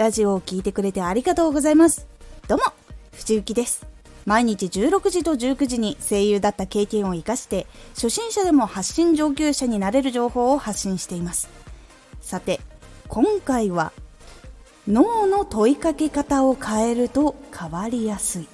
[0.00, 2.06] ラジオを聴いてくれてありがとうございます。
[2.48, 2.64] どうも
[3.12, 3.86] 藤幸です。
[4.24, 11.50] 毎日16時と19時に声優だった経験を生かして初心者でも発信上級者になれる情報を発信しています。
[12.22, 12.60] さて
[13.08, 13.92] 今回は
[14.88, 18.48] 脳の問いかけ方を変えると変わりやすい。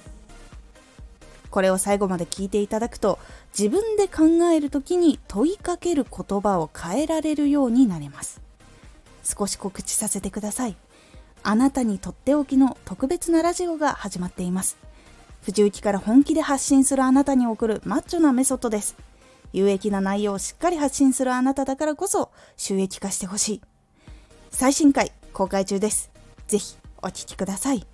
[1.49, 3.19] これを最後まで聞いていただくと
[3.57, 8.41] 自分で考える時に問いかける言葉を変えられるようになれます。
[9.23, 10.75] 少し告知させてください。
[11.49, 14.75] あなたにとっておきの特別なラジオが始まっています。
[15.43, 18.97] 藤雪から本気で発信するあなたに送るマッチョなメソッドです。
[19.53, 23.61] 有益な内容をしっかり発信するあなただからこそ収益化してほしい。
[24.51, 26.11] 最新回公開中です。
[26.49, 27.87] ぜひお聴きください。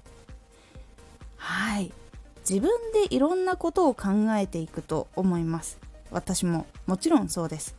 [1.37, 1.93] はい。
[2.49, 5.77] 自分でいろんなことを考えていくと思います。
[6.09, 7.75] 私ももちろんそうです。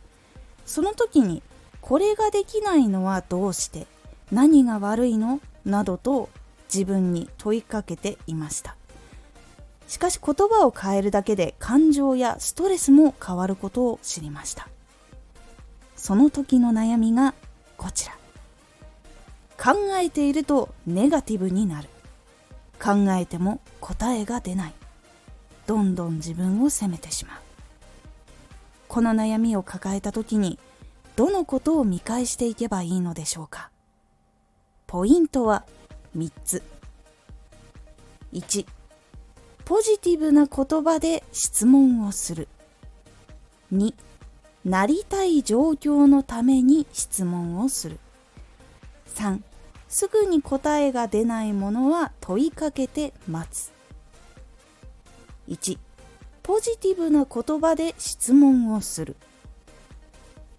[0.65, 1.43] その時に
[1.81, 3.87] これができないのはどうして
[4.31, 5.41] 何が悪いの？
[5.65, 6.29] などと
[6.73, 8.75] 自分に問いかけていました。
[9.87, 14.67] しかし言葉を変えるだけで感情やストレスも変わることを知りました。
[15.95, 17.33] その時の悩みが
[17.77, 18.15] こちら。
[19.57, 21.89] 考えているとネガティブになる。
[22.81, 24.73] 考えても答えが出ない。
[25.65, 27.39] どんどん自分を責めてしまう。
[28.87, 30.59] この悩みを抱えた時に
[31.15, 33.71] どのことを見返していけばいいのでしょうか。
[34.95, 35.65] ポイントは
[36.17, 36.63] 3つ。
[38.31, 38.65] 1
[39.65, 42.47] ポジティブな言葉で質問をする。
[43.73, 43.93] 2
[44.63, 47.99] なりたい状況のために質問をする。
[49.15, 49.41] 3
[49.89, 53.73] すぐに答えが出ないものは問いかけて待つ。
[55.49, 55.77] 1
[56.41, 59.17] ポジティブな言葉で質問をする。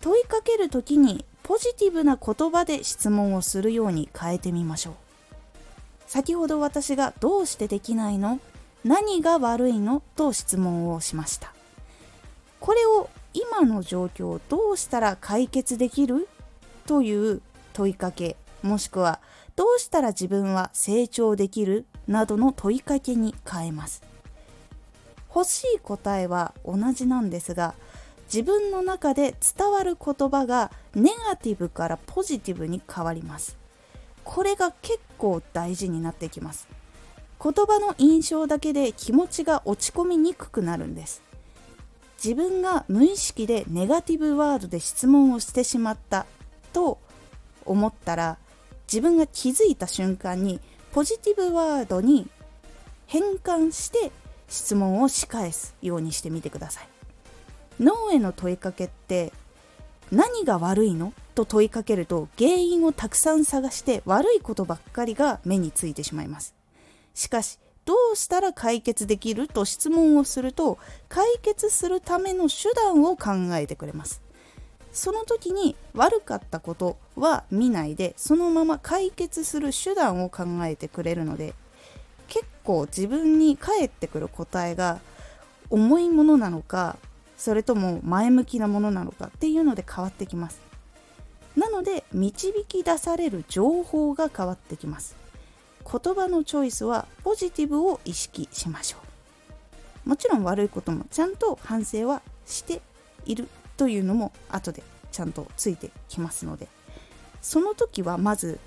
[0.02, 4.94] 問いかける時にポジティブな言葉で質問をするように変えてみましょう。
[6.08, 8.40] 先ほど私がどうしてできないの？
[8.84, 10.02] 何が悪いの？
[10.16, 11.54] と質問をしました。
[12.58, 16.26] これを今の状況をどうしたら解決できる？
[16.84, 17.40] という
[17.74, 19.20] 問いかけもしくは
[19.54, 21.86] どうしたら自分は成長できる？
[22.08, 24.02] などの問いかけに変えます。
[25.32, 27.74] 欲しい答えは同じなんですが
[28.26, 33.56] 自分の中で伝わる言葉がネガティブからポジティブに変わります。
[34.24, 36.68] これが結構大事になってきます。
[37.42, 41.22] 言葉の印象だけで気持ちが落ち込みにくくなるんです。
[42.22, 46.26] 自分が無意識でネガティブワードで質問をしてしまった
[46.72, 46.98] と
[47.64, 48.38] 思ったら
[48.90, 50.60] 自分が気づいた瞬間に
[50.92, 52.26] ポジティブワードに
[53.06, 54.10] 変換して
[54.48, 56.95] 質問を仕返すようにしてみてください。
[57.80, 59.32] 脳への問いかけって
[60.10, 61.12] 何が悪いの？
[61.34, 66.54] と問いかけると原因をたくさん探して悪いことばっかりが目についてしまいます。
[67.12, 70.78] しかしどうしたら解決できると質問をすると
[71.08, 74.22] 解決するための手段を考えてくれます。
[74.92, 81.52] その時に悪かったことは見ないでそのまま解決する手段を考えてくれるので
[82.28, 85.00] 結構自分に返ってくる答えが
[85.68, 86.96] 重いものなのか
[87.36, 90.60] それとも前向きなものなのかっていうので変わってきます。
[91.56, 95.16] なので導き出される情報が変わってきます。
[95.84, 98.98] 言葉のチョイスはポジティブを意識しましょ
[100.04, 100.08] う。
[100.08, 102.80] もちろん悪いこともちゃんと反省はして
[103.24, 104.82] いるというのも後で
[105.12, 106.68] ちゃんとついてきますので。
[107.46, 108.58] その時はまず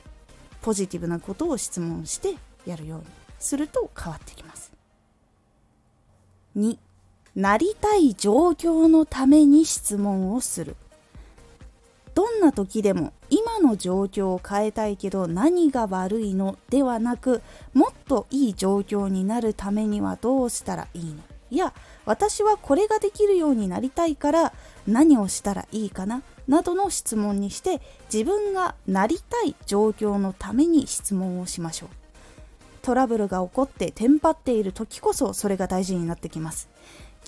[0.62, 2.36] ポジティブなことを質問して
[2.66, 3.06] やるように
[3.38, 4.72] すると変わってきます。
[6.56, 6.78] 2
[7.40, 10.76] なりたい状況のために質問をする。
[12.14, 17.42] どんな時でも今の状況を変えたいけど何が悪いのではなく
[17.74, 21.22] もっといい状況になるためにはどうしたらいいの？
[21.50, 21.74] いや
[22.06, 24.54] 私はこれができるようになりたいから
[24.86, 26.22] 何をしたらいいかな？
[26.50, 27.80] などの質問にして
[28.12, 31.90] 自分がなりたい状況のために質問をしましょう。
[32.82, 36.68] トラブルが起こってテンパっている時こそそれが大事になってきます。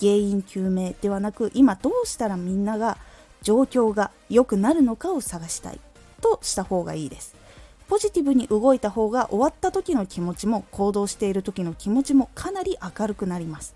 [0.00, 2.98] 原因究明ではなく今どうしたらみんなが
[3.42, 5.80] 状況が良くなるのかを探したい
[6.20, 7.34] とした方がいいです。
[7.88, 13.74] ポジティブに動いた方が終わった時の気持ちも行動している時の気持ちもかなり明るくなります。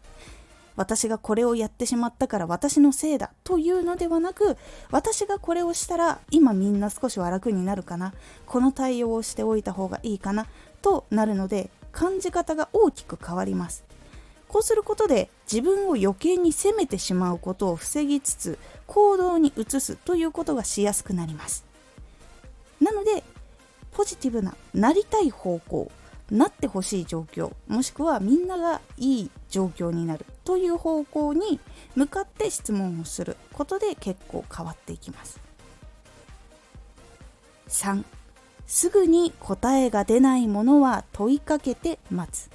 [0.76, 4.56] 私がこれをやってしまったから私のせいだというのではなく
[4.90, 8.14] 私がこれをしたら今みんな少しは楽になるかな。
[8.46, 10.46] この対応をしておいた方がいいかな
[10.82, 13.84] となるので感じ方が大きく変わります。
[14.48, 21.64] こうすることで自分を余計に責めてしまうことを防ぎつつ行動に移すということがしやすくなります。
[22.80, 23.24] なので
[23.92, 25.90] ポジティブななりたい方向
[26.30, 31.60] なってほしい状況もしくはみんながいい状況になるという方向に
[31.94, 35.40] 向かって質問をすることで結構変わっていきます。
[37.68, 38.04] 3
[38.66, 42.50] すぐに答えが出ないものは問いかけて待つ。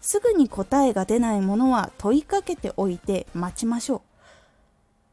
[0.00, 4.00] すぐに答えが出ないものは問いかけておいて待ちましょう。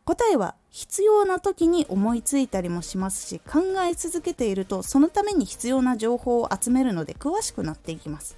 [0.05, 8.37] 答えは必要な時に思いついたりもしますし考え続けているとそのために必要な情報を集めるので詳しくなっていきます。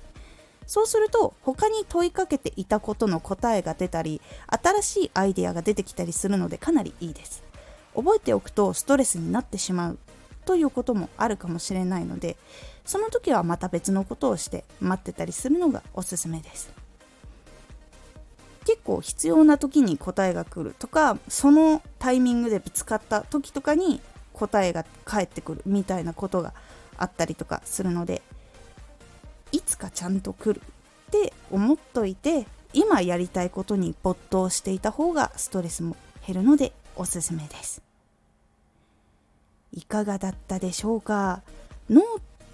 [0.65, 7.43] そうすると他に問いかけていたことの答えが出たり新しいアイデアが出てきたりするのでかなりいいです。
[7.95, 9.99] 覚えておくとストレスになってしまう。
[10.49, 12.35] ということもあるかもしれないので
[12.83, 16.71] その時はまた別のことをして待ってたりするのがおすすめです。
[18.65, 24.01] 結構必要な時に答えが来るとかそのタイミングでぶつかった時とかに
[24.33, 26.53] 答えが返ってくるみたいなことが
[26.97, 28.23] あったりとかするので
[29.51, 35.95] いつかちゃんと来るって思っといて今やりたいことに没頭していた方がストレスも
[36.25, 37.88] 減るのでおすすめです。
[39.73, 41.41] いかがだったでしょうか？
[41.89, 42.05] 脳っ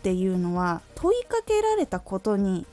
[0.04, 2.66] ていうのは問いかけられたことに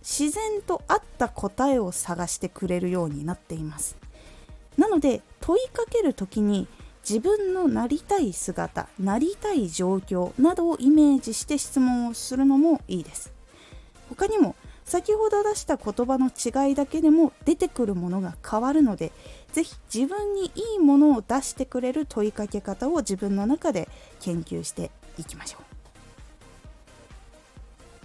[0.00, 3.96] 自然と合った答えを探してくれるようになっています。
[4.76, 6.66] なので問いかける時に
[7.08, 13.32] 自分のなりたい姿なりたい状況などをイメージして質問をするのもいいです。
[14.08, 14.54] 他にも
[14.90, 19.12] 先ほど出した言葉の違いだけでも出てくるものが変わるので
[19.52, 23.88] 是非自分にいいものを出してくれる問いかけ方を自分の中で
[24.18, 25.62] 研究していきましょう。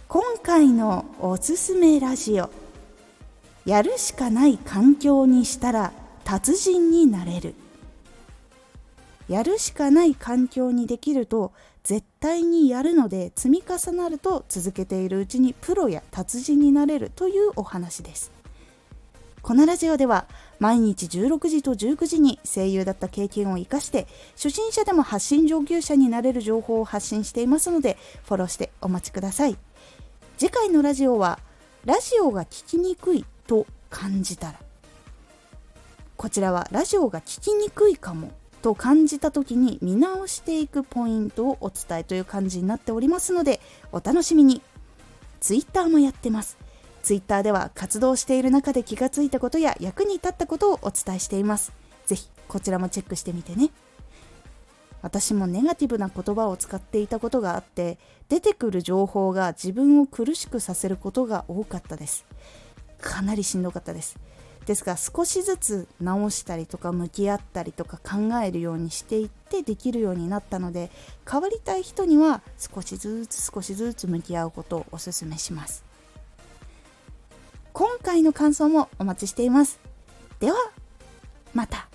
[0.07, 2.51] 今回のおすすめラジオ
[3.65, 5.91] やるしかない環境にしたら
[6.23, 7.55] 達人になれる。
[9.27, 11.51] やるしかない環境にできると
[11.83, 18.31] 絶対にやるので積み重なると続けているうちにプロや達人になれるというお話です。
[19.41, 20.25] このラジオでは
[20.57, 29.55] 毎日16時と19時に声優だった経験を生かして初心者でも発信上級者になれる情報を発信していますのでフォローしてお待ちください。
[30.37, 31.39] 次回のラジオは
[31.85, 34.59] ラジオが聞きにくいと感じたら
[36.17, 38.31] こちらはラジオが聞きにくいかも
[38.65, 44.63] と感じた時に見直していくポイントをお伝えという感じになっておりますのでお楽しみに。
[45.39, 46.57] Twitter もやってます。
[47.03, 51.73] Twitter では活動している中で気がついたことや役に立ったことをお伝えしています。
[52.07, 53.69] 是非こちらもチェックしてみてね。
[55.03, 62.25] 私もネガティブな言葉を使っていたことがあって出てくる情報が自分を苦しくさせることが多かったです。
[62.99, 64.17] かなりしんどかったです。
[64.65, 70.89] ですが少しずつ直したりとか向き合ったりとか考えるようにしていってできるようになったので
[71.29, 75.83] 変わりたい人には少しずつ少しずつ向き合うことをおすすめします。
[77.73, 79.79] 今回の感想もお待ちしています。
[80.39, 80.57] では
[81.53, 81.87] また。